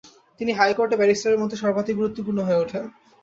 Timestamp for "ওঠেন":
2.63-2.83